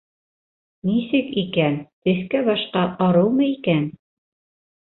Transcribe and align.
Нисек 0.89 1.29
икән, 1.41 1.77
төҫкә-башҡа 2.09 2.87
арыумы 3.09 3.47
икән? 3.53 3.89